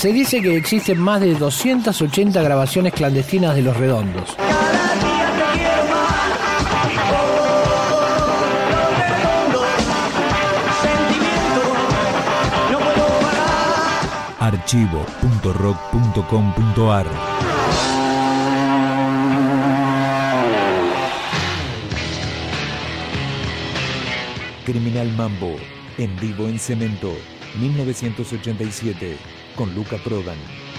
[0.00, 4.34] Se dice que existen más de 280 grabaciones clandestinas de Los Redondos.
[14.38, 17.06] archivo.rock.com.ar
[24.64, 25.56] Criminal Mambo,
[25.98, 27.12] en vivo en Cemento,
[27.58, 29.18] 1987,
[29.54, 30.69] con Luca Prodan.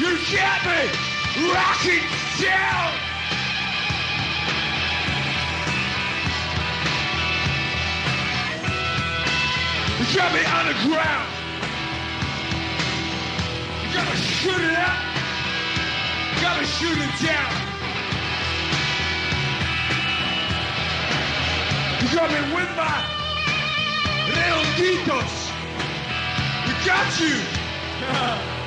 [0.00, 0.80] You get me?
[1.52, 2.04] Rocking
[2.40, 2.92] down!
[9.98, 11.28] You got me on the ground.
[13.82, 14.98] You got me shooting up.
[16.32, 17.52] You got me shooting down.
[22.00, 23.04] You got me with my
[24.34, 24.64] little.
[26.66, 28.56] We got you.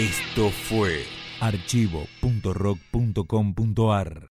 [0.00, 1.06] Esto fue
[1.40, 4.28] archivo.rock.com.ar